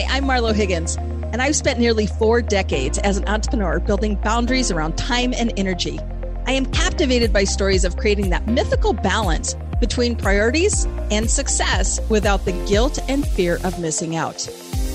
[0.00, 4.70] Hi, I'm Marlo Higgins, and I've spent nearly four decades as an entrepreneur building boundaries
[4.70, 5.98] around time and energy.
[6.46, 12.46] I am captivated by stories of creating that mythical balance between priorities and success without
[12.46, 14.48] the guilt and fear of missing out.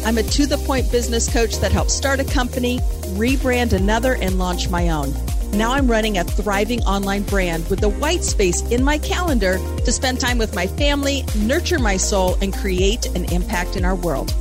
[0.05, 2.79] I'm a to the point business coach that helps start a company,
[3.13, 5.13] rebrand another, and launch my own.
[5.51, 9.91] Now I'm running a thriving online brand with the white space in my calendar to
[9.91, 14.33] spend time with my family, nurture my soul, and create an impact in our world.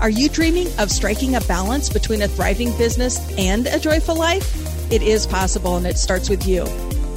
[0.00, 4.92] Are you dreaming of striking a balance between a thriving business and a joyful life?
[4.92, 6.66] It is possible and it starts with you.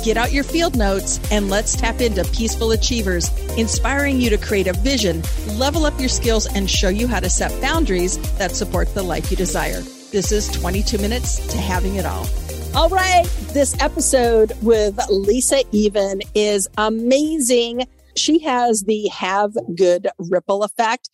[0.04, 4.66] Get out your field notes and let's tap into Peaceful Achievers, inspiring you to create
[4.66, 5.22] a vision,
[5.60, 9.30] level up your skills, and show you how to set boundaries that support the life
[9.30, 9.82] you desire.
[10.12, 12.28] This is 22 minutes to having it all.
[12.74, 13.26] All right.
[13.54, 17.86] This episode with Lisa Even is amazing.
[18.16, 21.12] She has the have good ripple effect.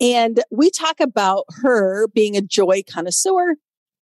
[0.00, 3.56] And we talk about her being a joy connoisseur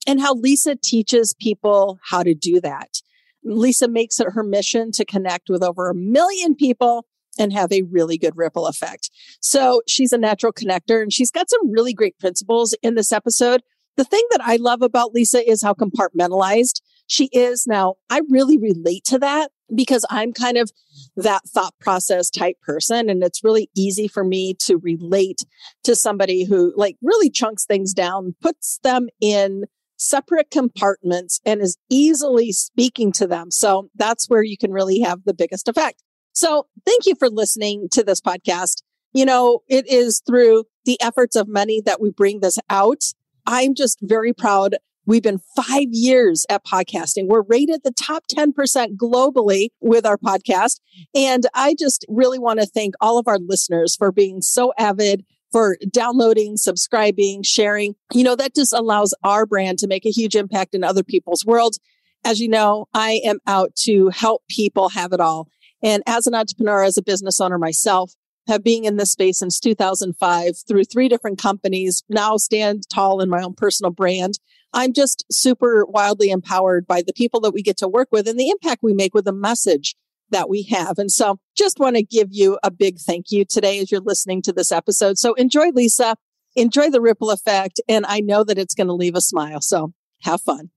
[0.06, 3.00] and how Lisa teaches people how to do that.
[3.44, 7.06] Lisa makes it her mission to connect with over a million people
[7.38, 9.10] and have a really good ripple effect.
[9.40, 13.62] So she's a natural connector and she's got some really great principles in this episode.
[13.96, 17.66] The thing that I love about Lisa is how compartmentalized she is.
[17.66, 20.70] Now, I really relate to that because I'm kind of
[21.16, 23.08] that thought process type person.
[23.10, 25.44] And it's really easy for me to relate
[25.84, 29.64] to somebody who like really chunks things down, puts them in
[29.98, 33.50] separate compartments and is easily speaking to them.
[33.50, 36.02] So that's where you can really have the biggest effect.
[36.32, 38.82] So thank you for listening to this podcast.
[39.12, 43.02] You know, it is through the efforts of many that we bring this out.
[43.46, 44.76] I'm just very proud
[45.08, 47.28] We've been five years at podcasting.
[47.28, 50.80] We're rated the top 10% globally with our podcast.
[51.14, 55.24] And I just really want to thank all of our listeners for being so avid
[55.50, 57.94] for downloading, subscribing, sharing.
[58.12, 61.42] You know, that just allows our brand to make a huge impact in other people's
[61.42, 61.80] worlds.
[62.22, 65.48] As you know, I am out to help people have it all.
[65.82, 68.12] And as an entrepreneur, as a business owner myself,
[68.48, 73.28] have been in this space since 2005 through three different companies, now stand tall in
[73.28, 74.38] my own personal brand.
[74.72, 78.38] I'm just super wildly empowered by the people that we get to work with and
[78.38, 79.94] the impact we make with the message
[80.30, 80.98] that we have.
[80.98, 84.42] And so just want to give you a big thank you today as you're listening
[84.42, 85.18] to this episode.
[85.18, 86.16] So enjoy Lisa,
[86.54, 87.80] enjoy the ripple effect.
[87.88, 89.60] And I know that it's going to leave a smile.
[89.60, 89.92] So
[90.22, 90.70] have fun.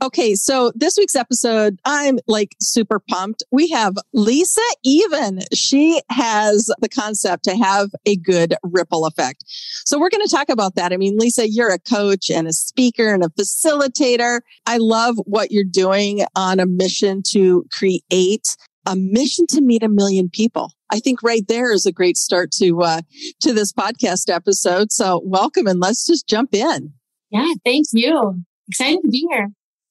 [0.00, 3.42] Okay, so this week's episode, I'm like super pumped.
[3.50, 5.40] We have Lisa Even.
[5.52, 9.42] She has the concept to have a good ripple effect.
[9.84, 10.92] So we're going to talk about that.
[10.92, 14.40] I mean, Lisa, you're a coach and a speaker and a facilitator.
[14.66, 18.56] I love what you're doing on a mission to create
[18.86, 20.72] a mission to meet a million people.
[20.90, 23.00] I think right there is a great start to uh,
[23.40, 24.92] to this podcast episode.
[24.92, 26.92] So welcome and let's just jump in.
[27.30, 28.44] Yeah, thank you.
[28.68, 29.48] Excited to be here.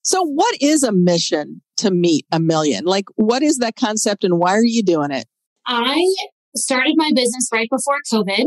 [0.07, 2.85] So, what is a mission to meet a million?
[2.85, 5.27] Like, what is that concept and why are you doing it?
[5.65, 6.01] I
[6.55, 8.45] started my business right before COVID.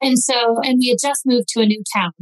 [0.00, 2.12] And so, and we had just moved to a new town.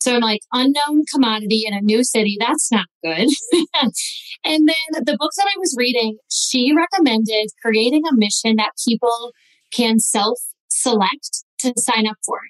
[0.00, 3.28] So I'm like, unknown commodity in a new city, that's not good.
[3.82, 9.30] and then the book that I was reading, she recommended creating a mission that people
[9.72, 12.40] can self select to sign up for.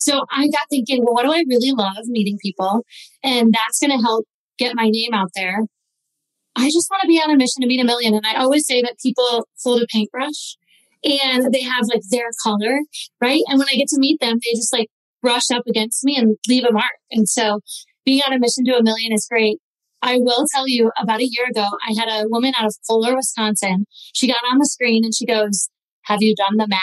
[0.00, 2.06] So I got thinking, well, what do I really love?
[2.06, 2.84] Meeting people.
[3.22, 4.26] And that's going to help
[4.58, 5.58] get my name out there.
[6.54, 8.14] I just want to be on a mission to meet a million.
[8.14, 10.56] And I always say that people hold a paintbrush
[11.04, 12.80] and they have like their color,
[13.20, 13.42] right?
[13.48, 14.88] And when I get to meet them, they just like
[15.22, 16.98] brush up against me and leave a mark.
[17.10, 17.60] And so
[18.04, 19.58] being on a mission to a million is great.
[20.02, 23.14] I will tell you about a year ago, I had a woman out of Kohler,
[23.14, 23.86] Wisconsin.
[24.12, 25.68] She got on the screen and she goes,
[26.02, 26.80] Have you done the math?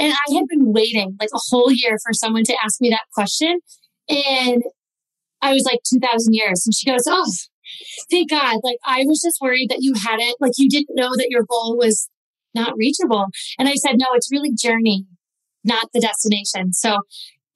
[0.00, 3.06] And I had been waiting like a whole year for someone to ask me that
[3.14, 3.60] question.
[4.08, 4.62] And
[5.42, 6.66] I was like 2000 years.
[6.66, 7.32] And she goes, Oh,
[8.10, 8.58] thank God.
[8.62, 11.76] Like I was just worried that you hadn't, like you didn't know that your goal
[11.76, 12.08] was
[12.54, 13.26] not reachable.
[13.58, 15.06] And I said, No, it's really journey,
[15.64, 16.72] not the destination.
[16.72, 16.98] So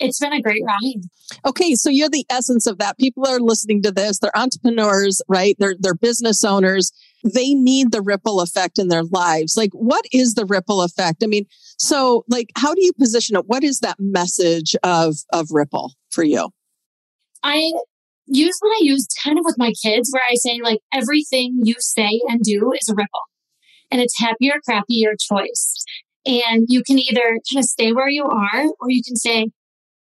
[0.02, 1.02] it's been a great ride.
[1.46, 2.98] Okay, so you're the essence of that.
[2.98, 4.18] People are listening to this.
[4.18, 5.54] They're entrepreneurs, right?
[5.58, 6.92] They're they're business owners.
[7.24, 9.56] They need the ripple effect in their lives.
[9.56, 11.22] Like what is the ripple effect?
[11.22, 11.46] I mean,
[11.78, 13.46] so like how do you position it?
[13.46, 16.50] What is that message of of ripple for you?
[17.42, 17.72] I
[18.26, 21.74] use what I use kind of with my kids where I say like everything you
[21.78, 23.20] say and do is a ripple.
[23.90, 25.84] And it's happy or crappy your choice.
[26.24, 29.48] And you can either kind of stay where you are or you can say,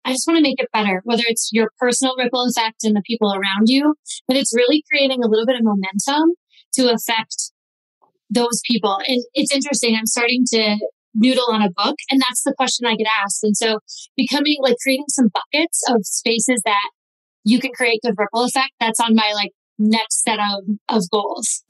[0.03, 3.03] I just want to make it better, whether it's your personal ripple effect and the
[3.05, 3.95] people around you,
[4.27, 6.33] but it's really creating a little bit of momentum
[6.73, 7.51] to affect
[8.29, 8.99] those people.
[9.07, 9.95] And it's interesting.
[9.95, 10.77] I'm starting to
[11.13, 11.95] noodle on a book.
[12.09, 13.43] And that's the question I get asked.
[13.43, 13.79] And so
[14.15, 16.89] becoming like creating some buckets of spaces that
[17.47, 18.71] you can create good ripple effect.
[18.79, 21.63] That's on my like next set of, of goals.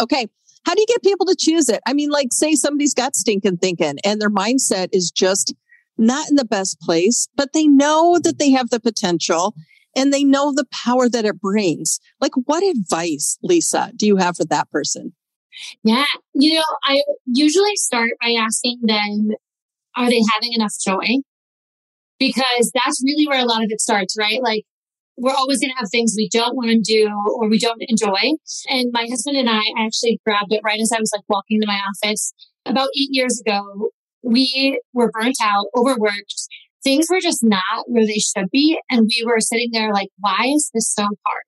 [0.00, 0.26] Okay.
[0.64, 1.80] How do you get people to choose it?
[1.86, 5.54] I mean, like say somebody's got stinking thinking and their mindset is just
[5.98, 9.54] not in the best place, but they know that they have the potential
[9.96, 12.00] and they know the power that it brings.
[12.20, 15.14] Like what advice, Lisa, do you have for that person?
[15.82, 16.06] Yeah.
[16.32, 19.30] You know, I usually start by asking them,
[19.96, 21.06] are they having enough joy?
[22.18, 24.42] Because that's really where a lot of it starts, right?
[24.42, 24.64] Like,
[25.16, 28.32] we're always going to have things we don't want to do or we don't enjoy.
[28.68, 31.66] And my husband and I actually grabbed it right as I was like walking to
[31.66, 32.32] my office
[32.66, 33.90] about eight years ago.
[34.22, 36.48] We were burnt out, overworked.
[36.82, 38.78] Things were just not where they should be.
[38.90, 41.44] And we were sitting there like, why is this so hard?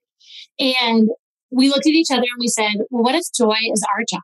[0.58, 1.10] And
[1.50, 4.22] we looked at each other and we said, well, what if joy is our job?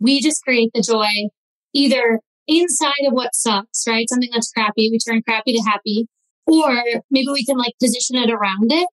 [0.00, 1.28] We just create the joy
[1.72, 4.08] either inside of what sucks, right?
[4.08, 6.06] Something that's crappy, we turn crappy to happy.
[6.46, 8.88] Or maybe we can like position it around it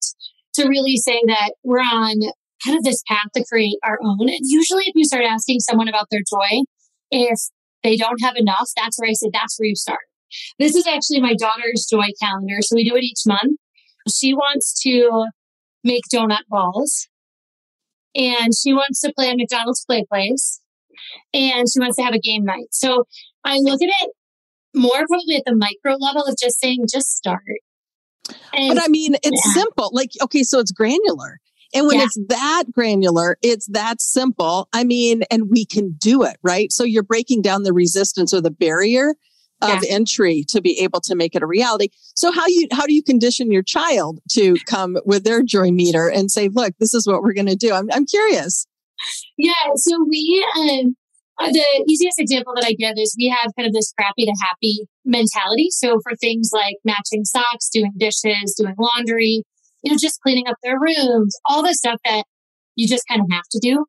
[0.55, 2.31] to really say that we're on
[2.63, 4.21] kind of this path to create our own.
[4.21, 6.63] And usually if you start asking someone about their joy,
[7.11, 7.39] if
[7.83, 9.99] they don't have enough, that's where I say that's where you start.
[10.59, 12.57] This is actually my daughter's joy calendar.
[12.61, 13.57] So we do it each month.
[14.13, 15.27] She wants to
[15.83, 17.07] make donut balls
[18.15, 20.61] and she wants to play at McDonald's Play Place
[21.33, 22.67] and she wants to have a game night.
[22.71, 23.05] So
[23.43, 24.11] I look at it
[24.75, 27.43] more probably at the micro level of just saying, just start.
[28.53, 29.53] And, but I mean, it's yeah.
[29.53, 29.89] simple.
[29.93, 31.39] Like, okay, so it's granular.
[31.73, 32.05] And when yeah.
[32.05, 34.67] it's that granular, it's that simple.
[34.73, 36.71] I mean, and we can do it, right?
[36.71, 39.15] So you're breaking down the resistance or the barrier
[39.61, 39.89] of yeah.
[39.89, 41.89] entry to be able to make it a reality.
[42.15, 46.07] So how you how do you condition your child to come with their joy meter
[46.07, 47.73] and say, look, this is what we're going to do?
[47.73, 48.65] I'm I'm curious.
[49.37, 50.95] Yeah, so we um
[51.39, 54.35] Uh, the easiest example that I give is we have kind of this crappy to
[54.41, 55.67] happy mentality.
[55.69, 59.43] So for things like matching socks, doing dishes, doing laundry,
[59.81, 62.25] you know, just cleaning up their rooms, all the stuff that
[62.75, 63.85] you just kind of have to do.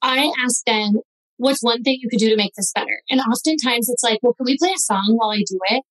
[0.00, 1.00] I ask them,
[1.36, 3.02] what's one thing you could do to make this better?
[3.10, 5.82] And oftentimes it's like, well, can we play a song while I do it?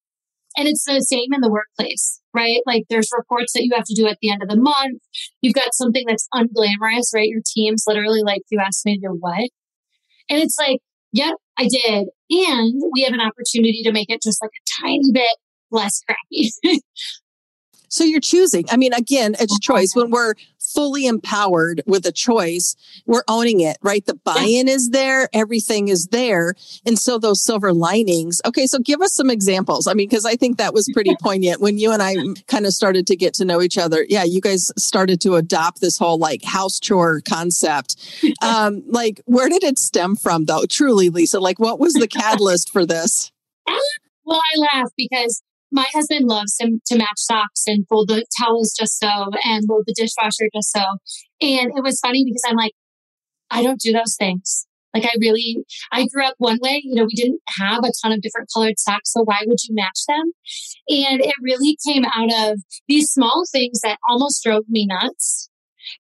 [0.57, 2.61] And it's the same in the workplace, right?
[2.65, 4.99] Like there's reports that you have to do at the end of the month.
[5.41, 7.29] You've got something that's unglamorous, right?
[7.29, 9.49] Your team's literally like, you asked me to do what?
[10.29, 10.79] And it's like,
[11.11, 12.07] yep, I did.
[12.29, 15.37] And we have an opportunity to make it just like a tiny bit
[15.71, 16.51] less crappy.
[17.89, 18.65] so you're choosing.
[18.69, 19.79] I mean, again, it's uh-huh.
[19.79, 19.95] choice.
[19.95, 22.75] When we're fully empowered with a choice,
[23.05, 24.05] we're owning it, right?
[24.05, 26.55] The buy-in is there, everything is there.
[26.85, 28.41] And so those silver linings.
[28.45, 29.87] Okay, so give us some examples.
[29.87, 32.15] I mean, because I think that was pretty poignant when you and I
[32.47, 34.05] kind of started to get to know each other.
[34.07, 37.95] Yeah, you guys started to adopt this whole like house chore concept.
[38.41, 40.65] Um, like, where did it stem from though?
[40.65, 43.31] Truly, Lisa, like what was the catalyst for this?
[44.25, 48.73] Well, I laugh because my husband loves to, to match socks and fold the towels
[48.77, 50.83] just so and load the dishwasher just so.
[51.41, 52.73] And it was funny because I'm like,
[53.49, 54.65] I don't do those things.
[54.93, 55.57] Like I really,
[55.91, 58.79] I grew up one way, you know, we didn't have a ton of different colored
[58.79, 59.13] socks.
[59.13, 60.31] So why would you match them?
[60.89, 65.49] And it really came out of these small things that almost drove me nuts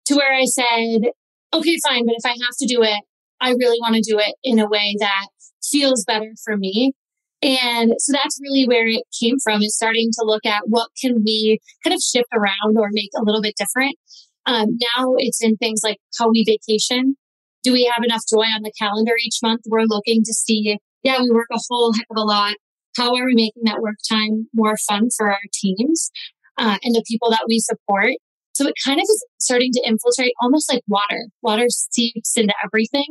[0.05, 1.11] to where I said,
[1.53, 2.05] okay, fine.
[2.05, 3.03] But if I have to do it,
[3.39, 5.27] I really want to do it in a way that
[5.63, 6.93] feels better for me
[7.41, 11.23] and so that's really where it came from is starting to look at what can
[11.23, 13.95] we kind of shift around or make a little bit different.
[14.45, 17.15] Um, now it's in things like how we vacation.
[17.63, 19.61] Do we have enough joy on the calendar each month?
[19.67, 22.55] We're looking to see, yeah, we work a whole heck of a lot.
[22.95, 26.09] How are we making that work time more fun for our teams
[26.57, 28.13] uh, and the people that we support?
[28.53, 31.27] So it kind of is starting to infiltrate almost like water.
[31.43, 33.05] Water seeps into everything.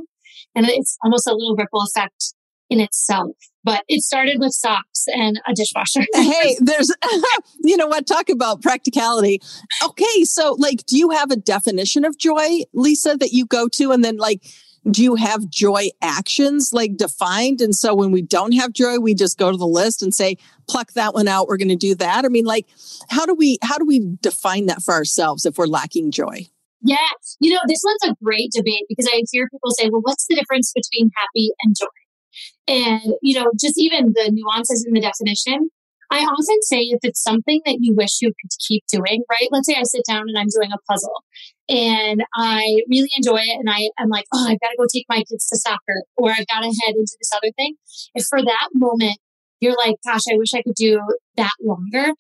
[0.57, 2.35] And it's almost a little ripple effect
[2.71, 3.37] in itself.
[3.65, 6.07] But it started with socks and a dishwasher.
[6.15, 6.93] hey, there's,
[7.65, 8.07] you know what?
[8.07, 9.41] Talk about practicality.
[9.85, 10.25] Okay.
[10.25, 13.91] So, like, do you have a definition of joy, Lisa, that you go to?
[13.91, 14.43] And then, like,
[14.89, 17.61] do you have joy actions like defined?
[17.61, 20.37] And so when we don't have joy, we just go to the list and say,
[20.69, 21.49] pluck that one out.
[21.49, 22.25] We're going to do that.
[22.25, 22.67] I mean, like,
[23.09, 26.47] how do we, how do we define that for ourselves if we're lacking joy?
[26.83, 26.99] Yeah.
[27.41, 30.37] You know, this one's a great debate because I hear people say, well, what's the
[30.37, 31.87] difference between happy and joy?
[32.69, 35.71] And, you know, just even the nuances in the definition.
[36.11, 39.49] I often say if it's something that you wish you could keep doing, right?
[39.51, 41.25] Let's say I sit down and I'm doing a puzzle
[41.69, 45.07] and I really enjoy it and I, am like, oh, I've got to go take
[45.09, 47.75] my kids to soccer or I've got to head into this other thing.
[48.15, 49.19] If for that moment
[49.61, 51.01] you're like, gosh, I wish I could do
[51.37, 52.13] that longer,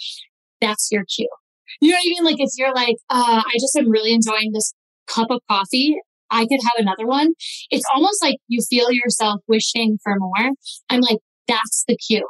[0.60, 1.28] that's your cue.
[1.80, 2.24] You know what I mean?
[2.24, 4.72] Like if you're like, uh, I just am really enjoying this
[5.06, 5.96] cup of coffee
[6.30, 7.34] I could have another one.
[7.70, 10.50] It's almost like you feel yourself wishing for more.
[10.90, 11.18] I'm like,
[11.48, 12.28] That's the cue.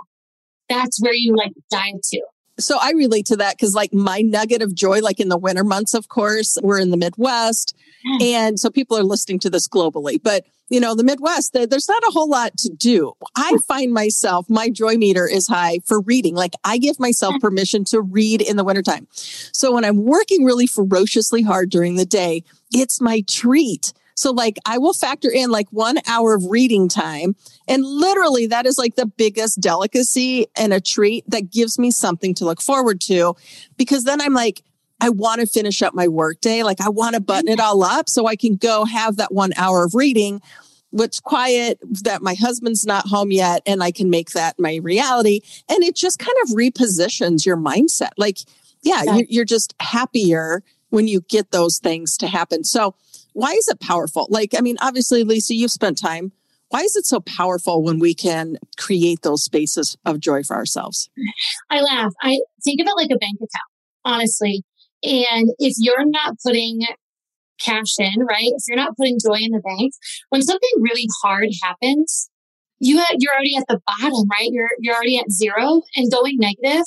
[0.68, 2.22] That's where you like dive to.
[2.58, 5.62] So I relate to that because, like, my nugget of joy, like in the winter
[5.62, 7.76] months, of course, we're in the Midwest.
[8.06, 8.22] Mm.
[8.22, 10.20] And so people are listening to this globally.
[10.22, 13.14] But, you know, the Midwest, there's not a whole lot to do.
[13.36, 16.34] I find myself, my joy meter is high for reading.
[16.34, 17.40] Like, I give myself mm.
[17.40, 19.06] permission to read in the wintertime.
[19.10, 24.58] So when I'm working really ferociously hard during the day, it's my treat so like
[24.64, 27.36] I will factor in like one hour of reading time.
[27.68, 32.34] And literally that is like the biggest delicacy and a treat that gives me something
[32.36, 33.36] to look forward to
[33.76, 34.62] because then I'm like,
[35.00, 36.62] I want to finish up my workday.
[36.62, 37.66] Like I want to button it mm-hmm.
[37.66, 40.40] all up so I can go have that one hour of reading
[40.90, 45.40] what's quiet that my husband's not home yet and I can make that my reality.
[45.68, 48.12] And it just kind of repositions your mindset.
[48.16, 48.38] Like,
[48.82, 49.16] yeah, yeah.
[49.16, 52.64] You're, you're just happier when you get those things to happen.
[52.64, 52.94] So
[53.34, 54.26] why is it powerful?
[54.30, 56.32] Like, I mean, obviously, Lisa, you've spent time.
[56.68, 61.10] Why is it so powerful when we can create those spaces of joy for ourselves?
[61.68, 62.12] I laugh.
[62.22, 63.70] I think of it like a bank account,
[64.04, 64.64] honestly.
[65.06, 66.80] And if you're not putting
[67.60, 68.50] cash in, right?
[68.50, 69.92] If you're not putting joy in the bank,
[70.30, 72.28] when something really hard happens,
[72.80, 74.50] you you're already at the bottom, right?
[74.50, 76.84] You're you're already at zero, and going negative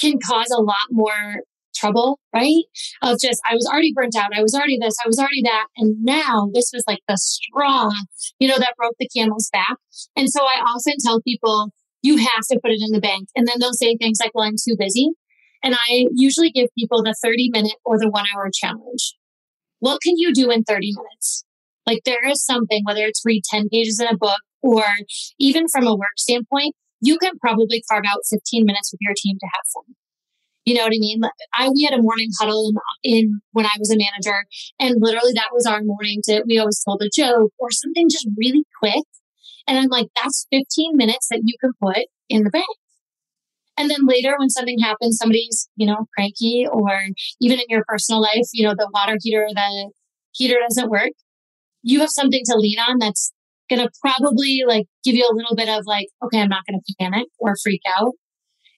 [0.00, 1.42] can cause a lot more
[1.74, 2.64] trouble, right?
[3.02, 4.36] Of just, I was already burnt out.
[4.36, 5.66] I was already this, I was already that.
[5.76, 7.90] And now this was like the straw,
[8.38, 9.76] you know, that broke the camel's back.
[10.16, 11.70] And so I often tell people,
[12.02, 13.28] you have to put it in the bank.
[13.36, 15.10] And then they'll say things like, well, I'm too busy.
[15.62, 19.14] And I usually give people the 30 minute or the one hour challenge.
[19.80, 21.44] What can you do in 30 minutes?
[21.86, 24.84] Like there is something, whether it's read 10 pages in a book or
[25.38, 29.36] even from a work standpoint, you can probably carve out 15 minutes with your team
[29.38, 29.94] to have fun.
[30.64, 31.22] You know what I mean?
[31.54, 32.72] I we had a morning huddle
[33.02, 34.44] in, in when I was a manager,
[34.78, 36.20] and literally that was our morning.
[36.24, 39.04] To we always told a joke or something just really quick,
[39.66, 42.66] and I'm like, that's 15 minutes that you can put in the bank.
[43.78, 47.00] And then later, when something happens, somebody's you know cranky, or
[47.40, 49.90] even in your personal life, you know the water heater, the
[50.32, 51.12] heater doesn't work.
[51.82, 53.32] You have something to lean on that's
[53.70, 56.80] going to probably like give you a little bit of like, okay, I'm not going
[56.80, 58.12] to panic or freak out.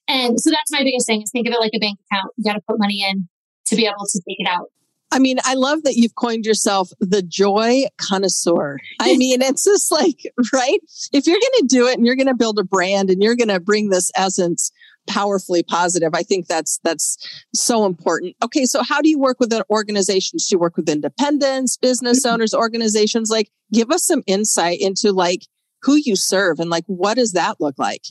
[0.07, 2.33] And so that's my biggest thing is think of it like a bank account.
[2.37, 3.27] You got to put money in
[3.67, 4.67] to be able to take it out.
[5.13, 8.77] I mean, I love that you've coined yourself the joy connoisseur.
[8.99, 10.79] I mean, it's just like, right?
[11.11, 13.35] If you're going to do it and you're going to build a brand and you're
[13.35, 14.71] going to bring this essence
[15.07, 17.17] powerfully positive, I think that's that's
[17.53, 18.35] so important.
[18.43, 20.47] Okay, so how do you work with organizations?
[20.47, 22.33] Do you work with independents, business mm-hmm.
[22.33, 23.29] owners, organizations?
[23.29, 25.47] Like, give us some insight into like
[25.81, 28.03] who you serve and like what does that look like?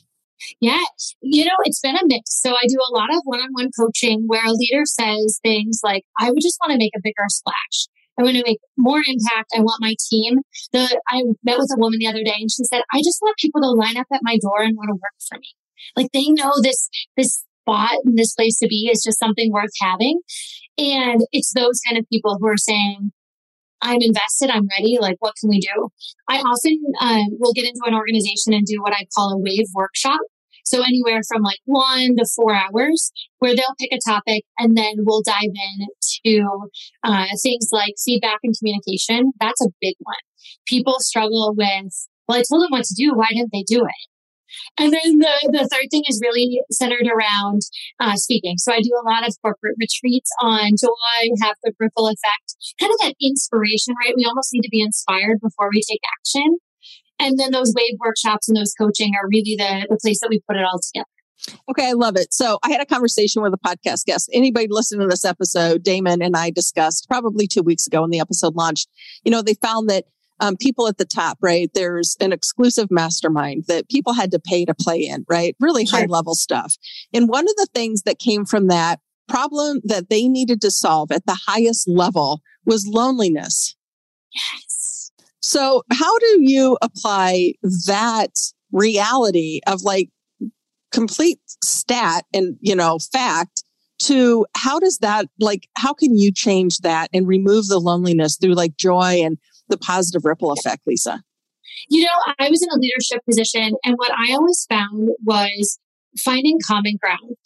[0.60, 0.78] Yeah,
[1.20, 2.40] you know, it's been a mix.
[2.40, 5.80] So I do a lot of one on one coaching where a leader says things
[5.84, 7.88] like, I would just want to make a bigger splash.
[8.18, 9.52] I want to make more impact.
[9.56, 10.40] I want my team.
[10.72, 13.36] The, I met with a woman the other day and she said, I just want
[13.38, 15.48] people to line up at my door and want to work for me.
[15.96, 19.70] Like they know this, this spot and this place to be is just something worth
[19.80, 20.20] having.
[20.78, 23.12] And it's those kind of people who are saying,
[23.82, 24.98] I'm invested, I'm ready.
[25.00, 25.88] Like, what can we do?
[26.28, 29.66] I often um, will get into an organization and do what I call a wave
[29.74, 30.20] workshop.
[30.64, 34.92] So anywhere from like one to four hours where they'll pick a topic and then
[34.98, 35.86] we'll dive in
[36.24, 36.68] to
[37.02, 39.32] uh, things like feedback and communication.
[39.40, 40.14] That's a big one.
[40.66, 43.12] People struggle with, well, I told them what to do.
[43.14, 44.09] Why didn't they do it?
[44.78, 47.62] And then the, the third thing is really centered around
[48.00, 48.58] uh, speaking.
[48.58, 52.92] So I do a lot of corporate retreats on joy, have the ripple effect, kind
[52.92, 54.14] of that inspiration, right?
[54.16, 56.58] We almost need to be inspired before we take action.
[57.18, 60.40] And then those wave workshops and those coaching are really the, the place that we
[60.48, 61.06] put it all together.
[61.70, 62.32] Okay, I love it.
[62.34, 64.30] So I had a conversation with a podcast guest.
[64.32, 68.20] Anybody listening to this episode, Damon and I discussed probably two weeks ago when the
[68.20, 68.88] episode launched.
[69.24, 70.04] You know, they found that
[70.40, 71.70] um, people at the top, right?
[71.74, 75.54] There's an exclusive mastermind that people had to pay to play in, right?
[75.60, 76.76] Really high level stuff.
[77.12, 81.12] And one of the things that came from that problem that they needed to solve
[81.12, 83.76] at the highest level was loneliness.
[84.34, 85.12] Yes.
[85.40, 87.54] So how do you apply
[87.86, 88.32] that
[88.72, 90.10] reality of like
[90.92, 93.62] complete stat and, you know, fact
[94.00, 98.54] to how does that like how can you change that and remove the loneliness through
[98.54, 99.36] like joy and
[99.70, 101.22] the positive ripple effect, Lisa?
[101.88, 105.78] You know, I was in a leadership position, and what I always found was
[106.18, 107.36] finding common ground.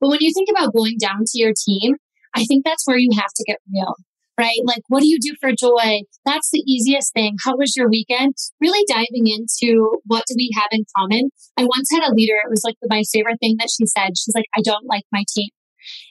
[0.00, 1.96] But when you think about going down to your team,
[2.34, 3.94] I think that's where you have to get real,
[4.38, 4.58] right?
[4.64, 6.02] Like, what do you do for joy?
[6.26, 7.36] That's the easiest thing.
[7.44, 8.34] How was your weekend?
[8.60, 11.30] Really diving into what do we have in common.
[11.56, 14.18] I once had a leader, it was like my favorite thing that she said.
[14.18, 15.50] She's like, I don't like my team.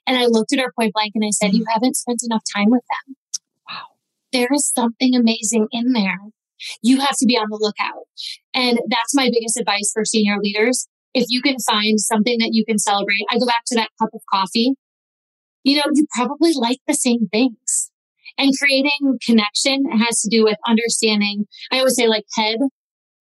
[0.08, 2.70] And I looked at her point blank and I said, You haven't spent enough time
[2.70, 3.16] with them
[4.34, 6.20] there is something amazing in there.
[6.82, 8.06] You have to be on the lookout.
[8.54, 10.88] And that's my biggest advice for senior leaders.
[11.14, 14.10] If you can find something that you can celebrate, I go back to that cup
[14.14, 14.74] of coffee.
[15.64, 17.92] You know, you probably like the same things.
[18.38, 22.58] And creating connection has to do with understanding, I always say like head,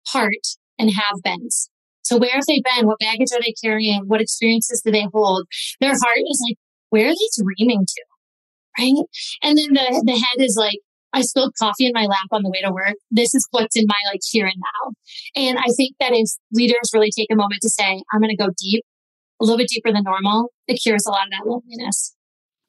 [0.08, 0.32] heart,
[0.78, 1.70] and have beens.
[2.02, 2.86] So where have they been?
[2.86, 4.02] What baggage are they carrying?
[4.06, 5.46] What experiences do they hold?
[5.80, 6.56] Their heart is like,
[6.90, 8.04] where are they dreaming to?
[8.78, 9.04] Right.
[9.42, 10.78] And then the, the head is like,
[11.12, 12.94] I spilled coffee in my lap on the way to work.
[13.10, 14.92] This is what's in my like here and now.
[15.34, 18.36] And I think that if leaders really take a moment to say, I'm going to
[18.36, 18.84] go deep,
[19.40, 22.14] a little bit deeper than normal, it cures a lot of that loneliness.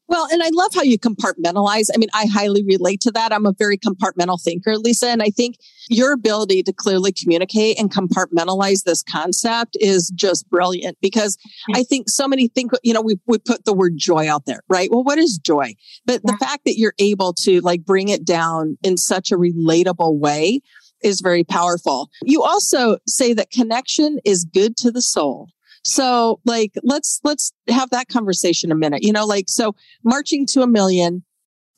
[0.10, 1.90] Well, and I love how you compartmentalize.
[1.94, 3.32] I mean, I highly relate to that.
[3.32, 5.08] I'm a very compartmental thinker, Lisa.
[5.08, 10.98] And I think your ability to clearly communicate and compartmentalize this concept is just brilliant
[11.00, 11.38] because
[11.76, 14.62] I think so many think, you know, we, we put the word joy out there,
[14.68, 14.90] right?
[14.92, 15.76] Well, what is joy?
[16.06, 20.18] But the fact that you're able to like bring it down in such a relatable
[20.18, 20.62] way
[21.04, 22.10] is very powerful.
[22.24, 25.50] You also say that connection is good to the soul.
[25.84, 30.62] So like, let's, let's have that conversation a minute, you know, like, so marching to
[30.62, 31.24] a million,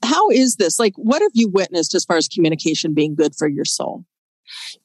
[0.04, 0.80] how is this?
[0.80, 4.06] Like, what have you witnessed as far as communication being good for your soul?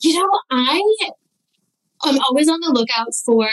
[0.00, 0.82] You know, I
[2.04, 3.48] I'm always on the lookout for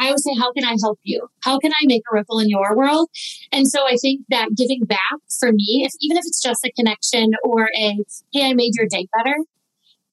[0.00, 1.26] I always say, how can I help you?
[1.42, 3.08] How can I make a ripple in your world?
[3.50, 4.98] And so I think that giving back
[5.40, 7.98] for me, if even if it's just a connection or a,
[8.32, 9.36] hey, I made your day better,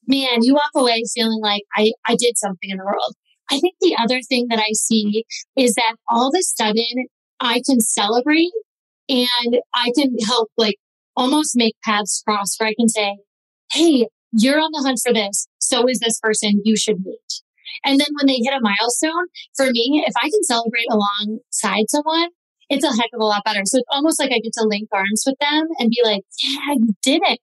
[0.08, 3.16] man, you walk away feeling like I, I did something in the world.
[3.50, 5.26] I think the other thing that I see
[5.56, 7.08] is that all of a sudden
[7.40, 8.52] I can celebrate
[9.08, 10.76] and I can help like
[11.16, 13.18] almost make paths cross where I can say,
[13.72, 15.48] Hey, you're on the hunt for this.
[15.60, 17.42] So is this person you should meet.
[17.84, 22.30] And then when they hit a milestone, for me, if I can celebrate alongside someone,
[22.70, 23.62] it's a heck of a lot better.
[23.66, 26.74] So it's almost like I get to link arms with them and be like, yeah,
[26.74, 27.40] you did it.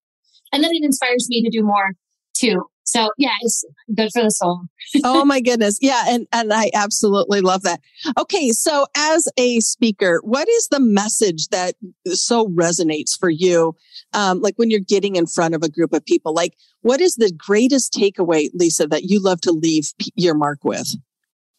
[0.52, 1.92] And then it inspires me to do more
[2.34, 2.64] too.
[2.92, 4.64] So yeah, it's good for the soul.
[5.02, 5.78] oh my goodness.
[5.80, 6.04] Yeah.
[6.08, 7.80] And, and I absolutely love that.
[8.18, 8.50] Okay.
[8.50, 11.74] So as a speaker, what is the message that
[12.08, 13.74] so resonates for you?
[14.12, 17.14] Um, like when you're getting in front of a group of people, like what is
[17.14, 20.94] the greatest takeaway, Lisa, that you love to leave your mark with?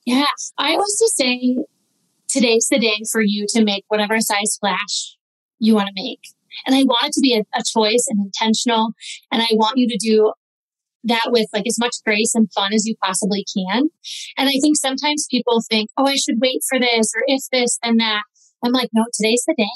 [0.05, 0.25] Yeah.
[0.59, 1.57] I also say
[2.27, 5.17] today's the day for you to make whatever size splash
[5.57, 6.21] you want to make.
[6.67, 8.91] And I want it to be a, a choice and intentional.
[9.31, 10.31] And I want you to do
[11.05, 13.89] that with like as much grace and fun as you possibly can.
[14.37, 17.77] And I think sometimes people think, oh, I should wait for this or if this
[17.83, 18.23] and that.
[18.63, 19.67] I'm like, no, today's the day.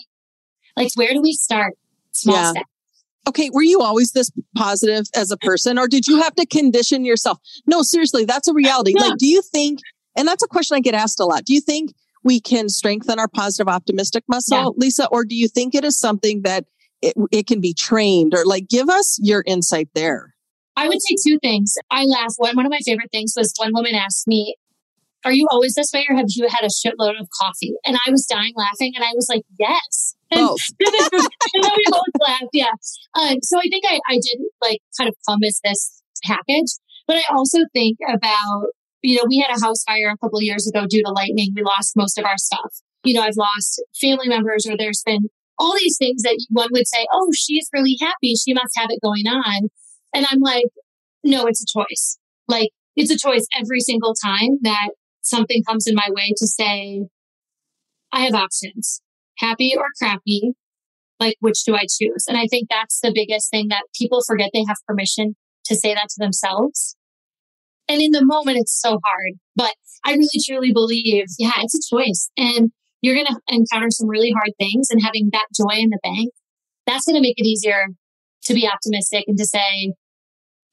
[0.78, 1.74] Like, where do we start?
[2.12, 2.52] Small yeah.
[2.52, 2.70] steps.
[3.28, 7.04] Okay, were you always this positive as a person or did you have to condition
[7.04, 7.40] yourself?
[7.66, 8.94] No, seriously, that's a reality.
[8.96, 9.02] Yeah.
[9.10, 9.80] Like, do you think,
[10.16, 11.92] and that's a question I get asked a lot, do you think
[12.24, 14.70] we can strengthen our positive optimistic muscle, yeah.
[14.78, 16.66] Lisa, or do you think it is something that
[17.02, 20.34] it, it can be trained or like give us your insight there?
[20.78, 21.74] I would say two things.
[21.90, 22.34] I laugh.
[22.38, 24.56] One, one of my favorite things was one woman asked me,
[25.26, 27.74] Are you always this way or have you had a shitload of coffee?
[27.84, 30.14] And I was dying laughing and I was like, Yes.
[30.30, 30.42] And,
[30.82, 32.50] and, then, we both laughed.
[32.52, 32.72] Yeah.
[33.16, 36.68] Um, so I think I, I did like kind of come as this package.
[37.08, 38.68] But I also think about,
[39.02, 41.54] you know, we had a house fire a couple years ago due to lightning.
[41.56, 42.74] We lost most of our stuff.
[43.06, 46.88] You know, I've lost family members or there's been all these things that one would
[46.88, 48.36] say, oh, she's really happy.
[48.36, 49.70] She must have it going on.
[50.14, 50.66] And I'm like,
[51.24, 52.18] no, it's a choice.
[52.48, 54.90] Like it's a choice every single time that
[55.22, 57.06] something comes in my way to say,
[58.12, 59.02] I have options,
[59.38, 60.54] happy or crappy.
[61.20, 62.26] Like, which do I choose?
[62.28, 65.94] And I think that's the biggest thing that people forget they have permission to say
[65.96, 66.96] that to themselves.
[67.90, 69.74] And in the moment, it's so hard, but
[70.06, 74.32] I really truly believe, yeah, it's a choice and you're going to encounter some really
[74.32, 76.32] hard things and having that joy in the bank,
[76.86, 77.88] that's going to make it easier
[78.48, 79.94] to be optimistic and to say,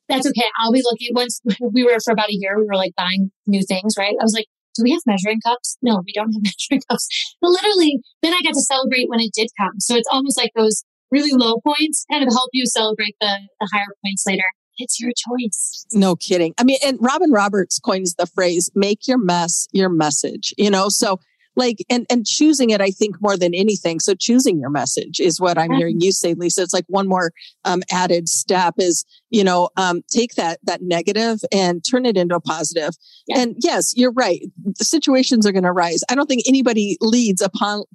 [0.09, 0.49] that's okay.
[0.59, 1.09] I'll be looking.
[1.13, 4.15] Once we were for about a year, we were like buying new things, right?
[4.21, 5.77] I was like, do we have measuring cups?
[5.83, 7.37] No, we don't have measuring cups.
[7.41, 9.81] But literally, then I got to celebrate when it did come.
[9.81, 13.69] So it's almost like those really low points kind of help you celebrate the, the
[13.73, 14.45] higher points later.
[14.77, 15.87] It's your choice.
[15.93, 16.53] No kidding.
[16.59, 20.89] I mean, and Robin Roberts coins the phrase, make your mess your message, you know?
[20.89, 21.21] So
[21.57, 24.01] like and and choosing it i think more than anything.
[24.01, 26.63] So choosing your message is what i'm hearing you say lisa.
[26.63, 27.33] It's like one more
[27.65, 32.37] um, added step is you know um, take that that negative and turn it into
[32.37, 32.95] a positive.
[33.27, 33.41] Yeah.
[33.41, 34.43] and yes you're right.
[34.65, 36.03] The situations are going to rise.
[36.09, 37.51] I don't think anybody leads a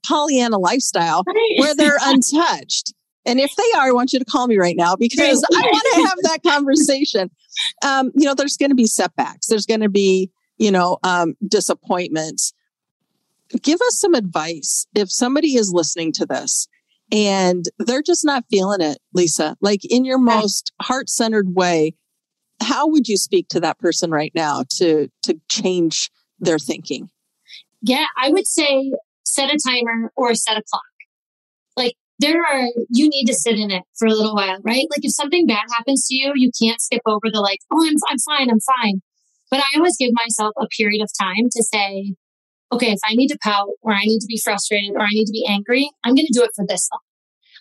[0.06, 1.56] pollyanna lifestyle right.
[1.58, 2.94] where they're untouched.
[3.26, 5.86] And if they are, I want you to call me right now because I want
[5.94, 7.30] to have that conversation.
[7.84, 9.48] Um, you know, there's going to be setbacks.
[9.48, 12.54] There's going to be, you know, um, disappointments
[13.62, 16.68] give us some advice if somebody is listening to this
[17.12, 21.96] and they're just not feeling it, Lisa, like in your most heart centered way.
[22.62, 27.10] how would you speak to that person right now to to change their thinking?
[27.82, 30.84] Yeah, I would say set a timer or set a clock.
[31.78, 34.86] Like there are you need to sit in it for a little while, right?
[34.92, 37.96] Like if something bad happens to you, you can't skip over the like, oh, I'm
[38.10, 39.02] I'm fine, I'm fine.
[39.50, 42.14] But I always give myself a period of time to say,
[42.72, 45.26] okay, if I need to pout or I need to be frustrated or I need
[45.26, 47.02] to be angry, I'm going to do it for this long.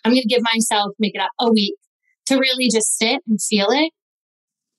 [0.05, 1.75] I'm going to give myself, make it up a week
[2.27, 3.91] to really just sit and feel it.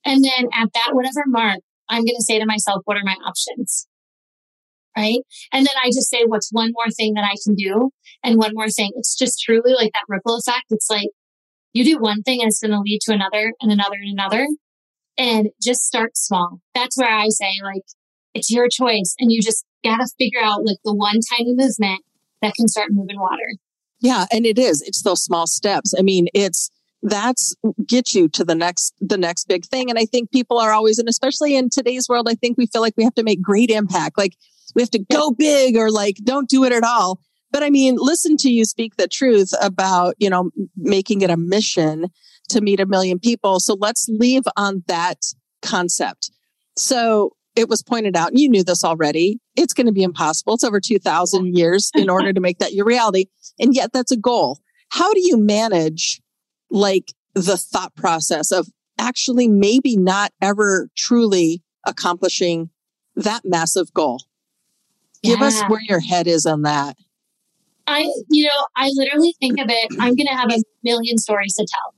[0.05, 3.17] And then at that, whatever mark, I'm going to say to myself, what are my
[3.25, 3.87] options?
[4.97, 5.21] Right.
[5.53, 7.91] And then I just say, what's one more thing that I can do?
[8.25, 8.91] And one more thing.
[8.97, 10.65] It's just truly like that ripple effect.
[10.71, 11.09] It's like
[11.73, 14.47] you do one thing and it's going to lead to another and another and another.
[15.17, 16.61] And just start small.
[16.75, 17.83] That's where I say, like,
[18.35, 19.15] it's your choice.
[19.19, 22.03] And you just got to figure out like the one tiny movement
[22.43, 23.55] that can start moving water.
[24.01, 24.27] Yeah.
[24.33, 25.95] And it is, it's those small steps.
[25.99, 26.71] I mean, it's,
[27.03, 27.55] that's
[27.87, 30.99] get you to the next the next big thing and i think people are always
[30.99, 33.71] and especially in today's world i think we feel like we have to make great
[33.71, 34.37] impact like
[34.75, 37.19] we have to go big or like don't do it at all
[37.51, 41.39] but i mean listen to you speak the truth about you know making it a
[41.39, 42.07] mission
[42.51, 45.19] to meet a million people so let's leave on that
[45.63, 46.31] concept
[46.77, 50.55] so it was pointed out, and you knew this already, it's going to be impossible.
[50.55, 53.27] It's over 2000 years in order to make that your reality.
[53.59, 54.61] And yet that's a goal.
[54.91, 56.21] How do you manage
[56.71, 62.71] like the thought process of actually maybe not ever truly accomplishing
[63.17, 64.23] that massive goal?
[65.23, 65.35] Yeah.
[65.35, 66.97] Give us where your head is on that.
[67.87, 71.55] I, you know, I literally think of it, I'm going to have a million stories
[71.57, 71.95] to tell,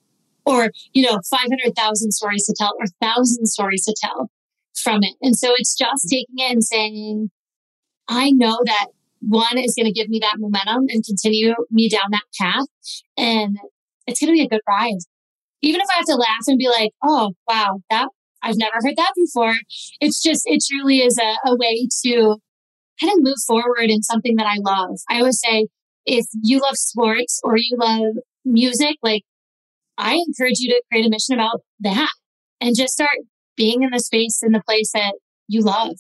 [0.47, 4.31] or, you know, 500,000 stories to tell, or 1,000 stories to tell
[4.83, 5.15] from it.
[5.23, 7.31] And so it's just taking it and saying,
[8.09, 8.87] I know that
[9.21, 12.67] one is going to give me that momentum and continue me down that path.
[13.17, 13.57] And
[14.07, 14.99] it's going to be a good ride.
[15.63, 18.09] Even if I have to laugh and be like, oh, wow, that
[18.43, 19.55] I've never heard that before.
[20.01, 22.37] It's just, it truly is a, a way to
[23.01, 24.99] kind of move forward in something that I love.
[25.09, 25.69] I always say,
[26.05, 29.23] if you love sports or you love music, like
[29.97, 32.11] I encourage you to create a mission about that
[32.61, 33.11] and just start
[33.57, 35.15] being in the space in the place that
[35.49, 35.97] you love.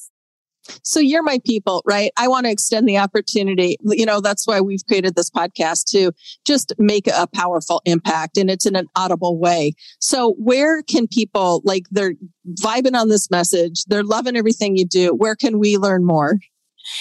[0.82, 2.12] So you're my people, right?
[2.16, 3.76] I want to extend the opportunity.
[3.82, 6.12] You know, that's why we've created this podcast to
[6.46, 9.72] just make a powerful impact and it's in an audible way.
[9.98, 12.14] So where can people like they're
[12.60, 13.84] vibing on this message?
[13.86, 15.08] They're loving everything you do.
[15.14, 16.38] Where can we learn more?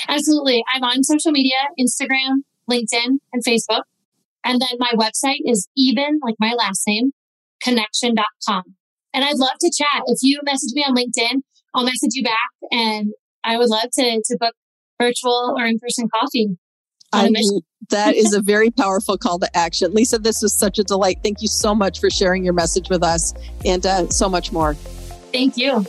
[0.08, 0.64] Absolutely.
[0.74, 3.84] I'm on social media, Instagram, LinkedIn, and Facebook.
[4.44, 7.12] And then my website is even like my last name,
[7.62, 8.76] connection.com.
[9.14, 10.04] And I'd love to chat.
[10.08, 11.42] If you message me on LinkedIn,
[11.74, 13.12] I'll message you back and
[13.44, 14.54] I would love to, to book
[15.02, 16.58] virtual or in person coffee.
[17.14, 19.94] I mean, that is a very powerful call to action.
[19.94, 21.20] Lisa, this was such a delight.
[21.24, 23.34] Thank you so much for sharing your message with us
[23.66, 24.76] and uh, so much more.
[25.34, 25.86] Thank you.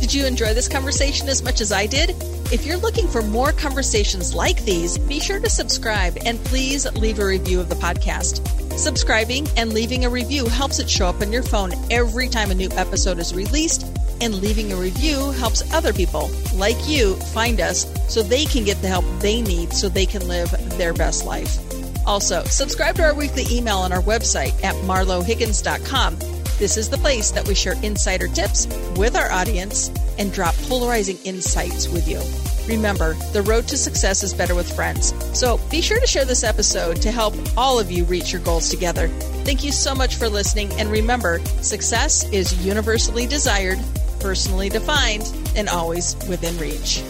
[0.00, 2.10] Did you enjoy this conversation as much as I did?
[2.52, 7.18] If you're looking for more conversations like these, be sure to subscribe and please leave
[7.18, 8.65] a review of the podcast.
[8.76, 12.54] Subscribing and leaving a review helps it show up on your phone every time a
[12.54, 13.86] new episode is released,
[14.20, 18.80] and leaving a review helps other people like you find us so they can get
[18.82, 21.58] the help they need so they can live their best life.
[22.06, 26.16] Also, subscribe to our weekly email on our website at marlohiggins.com.
[26.58, 31.18] This is the place that we share insider tips with our audience and drop polarizing
[31.24, 32.20] insights with you.
[32.66, 35.14] Remember, the road to success is better with friends.
[35.38, 38.68] So be sure to share this episode to help all of you reach your goals
[38.68, 39.08] together.
[39.44, 40.72] Thank you so much for listening.
[40.74, 43.78] And remember, success is universally desired,
[44.20, 47.02] personally defined, and always within reach.